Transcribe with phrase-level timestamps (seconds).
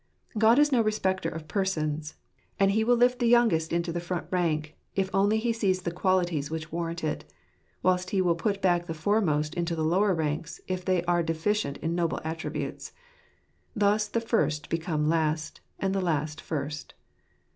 [0.35, 2.15] God is no respecter of persons,
[2.59, 5.91] and He will lift the youngest into the front rank if only he sees the
[5.91, 7.31] qualities which warrant it;
[7.83, 11.77] whilst He will put back the foremost into the lower ranks if they are deficient
[11.83, 12.93] in noble attributes.
[13.75, 16.95] Thus the first become last, and the last first.